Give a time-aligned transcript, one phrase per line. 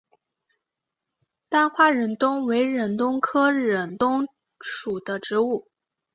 [1.47, 4.27] 单花忍冬为忍冬科忍冬
[4.59, 5.67] 属的植物。